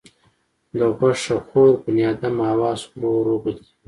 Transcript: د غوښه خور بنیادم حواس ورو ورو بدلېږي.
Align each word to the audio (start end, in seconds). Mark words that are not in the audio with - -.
د 0.77 0.79
غوښه 0.97 1.35
خور 1.47 1.71
بنیادم 1.83 2.35
حواس 2.49 2.81
ورو 2.89 3.11
ورو 3.19 3.35
بدلېږي. 3.43 3.73